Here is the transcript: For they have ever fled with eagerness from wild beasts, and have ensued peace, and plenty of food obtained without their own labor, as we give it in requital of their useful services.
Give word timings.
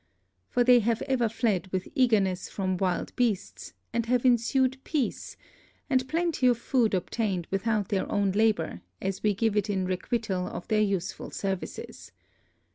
For 0.49 0.63
they 0.63 0.79
have 0.79 1.03
ever 1.03 1.29
fled 1.29 1.67
with 1.67 1.87
eagerness 1.93 2.49
from 2.49 2.75
wild 2.77 3.15
beasts, 3.15 3.73
and 3.93 4.07
have 4.07 4.25
ensued 4.25 4.83
peace, 4.83 5.37
and 5.91 6.09
plenty 6.09 6.47
of 6.47 6.57
food 6.57 6.95
obtained 6.95 7.47
without 7.51 7.89
their 7.89 8.11
own 8.11 8.31
labor, 8.31 8.81
as 8.99 9.21
we 9.21 9.35
give 9.35 9.55
it 9.55 9.69
in 9.69 9.85
requital 9.85 10.47
of 10.47 10.67
their 10.69 10.81
useful 10.81 11.29
services. 11.29 12.11